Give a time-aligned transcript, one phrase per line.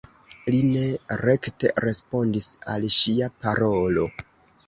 [0.53, 0.85] Li ne
[1.21, 4.09] rekte respondis al ŝia parolo.